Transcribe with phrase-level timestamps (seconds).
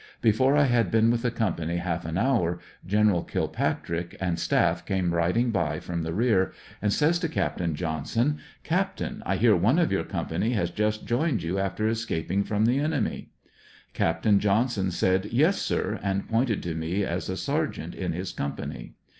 [0.19, 2.57] Before I had been with the company half an hour
[2.87, 3.23] Gen.
[3.25, 7.61] Kilpatrick and staff came riding by from the rear, and says to Capt.
[7.75, 12.43] Johnson: "Captain, 1 hear one of your company has just joined you after escap ing
[12.43, 13.29] from the enemy."
[13.93, 14.25] Capt.
[14.39, 18.95] Johnson said, ''Yes, sir," and pointed to me as a Sergeant in his company.